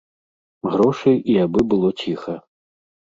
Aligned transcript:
Грошы 0.73 1.13
і 1.35 1.37
абы 1.45 1.61
было 1.75 1.93
ціха. 2.05 2.33